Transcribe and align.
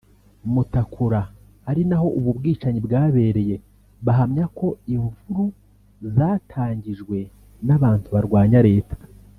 Mutakura 0.53 1.21
ari 1.69 1.81
naho 1.89 2.07
ubu 2.17 2.29
bwicanyi 2.37 2.79
bwabereye 2.87 3.55
bahamya 4.05 4.45
ko 4.57 4.67
imvuru 4.95 5.43
zatangijwe 6.15 7.17
n’abantu 7.67 8.07
barwanya 8.15 8.61
Leta 8.69 8.95